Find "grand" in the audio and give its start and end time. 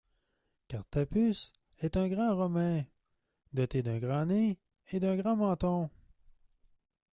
2.09-2.35, 3.99-4.25, 5.15-5.35